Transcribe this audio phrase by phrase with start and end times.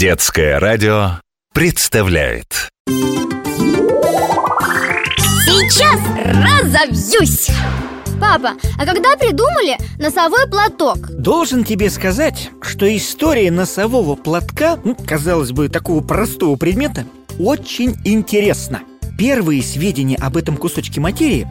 [0.00, 1.20] Детское радио
[1.52, 2.70] представляет
[5.44, 7.50] Сейчас разовьюсь!
[8.18, 11.10] Папа, а когда придумали носовой платок?
[11.10, 17.04] Должен тебе сказать, что история носового платка, ну, казалось бы, такого простого предмета,
[17.38, 18.80] очень интересна.
[19.18, 21.46] Первые сведения об этом кусочке материи,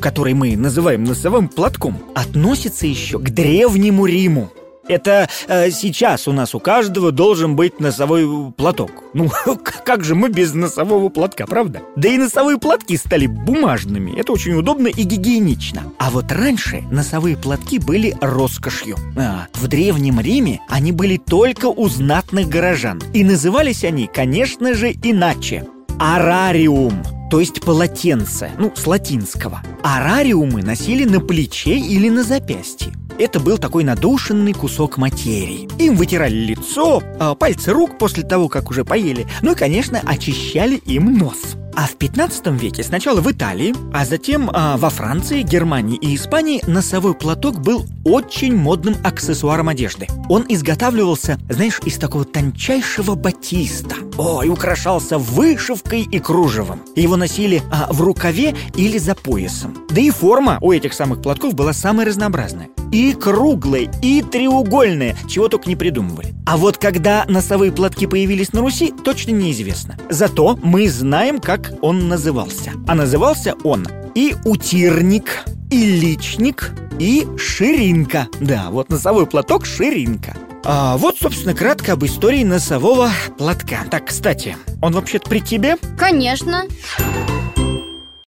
[0.00, 4.50] который мы называем носовым платком, относятся еще к Древнему Риму.
[4.92, 8.90] Это э, сейчас у нас у каждого должен быть носовой платок.
[9.14, 9.30] Ну,
[9.84, 11.80] как же мы без носового платка, правда?
[11.96, 14.18] Да и носовые платки стали бумажными.
[14.18, 15.84] Это очень удобно и гигиенично.
[15.98, 18.96] А вот раньше носовые платки были роскошью.
[19.16, 23.00] А, в Древнем Риме они были только у знатных горожан.
[23.14, 25.66] И назывались они, конечно же, иначе.
[25.98, 29.62] Арариум, то есть полотенце, ну, с латинского.
[29.82, 32.92] Арариумы носили на плече или на запястье.
[33.18, 35.68] Это был такой надушенный кусок материи.
[35.78, 40.76] Им вытирали лицо, а, пальцы рук после того, как уже поели, ну и, конечно, очищали
[40.76, 41.56] им нос.
[41.74, 46.62] А в 15 веке сначала в Италии, а затем а, во Франции, Германии и Испании
[46.66, 50.06] носовой платок был очень модным аксессуаром одежды.
[50.28, 53.96] Он изготавливался, знаешь, из такого тончайшего батиста.
[54.18, 56.82] О, и украшался вышивкой и кружевом.
[56.94, 59.74] Его носили а, в рукаве или за поясом.
[59.88, 62.68] Да и форма у этих самых платков была самая разнообразная.
[62.92, 66.34] И круглые, и треугольные, чего только не придумывали.
[66.46, 69.96] А вот когда носовые платки появились на Руси, точно неизвестно.
[70.10, 72.72] Зато мы знаем, как он назывался.
[72.86, 78.28] А назывался он и утирник, и личник, и ширинка.
[78.40, 80.36] Да, вот носовой платок ширинка.
[80.64, 83.78] А вот, собственно, кратко об истории носового платка.
[83.90, 85.76] Так, кстати, он вообще-то при тебе?
[85.98, 86.66] Конечно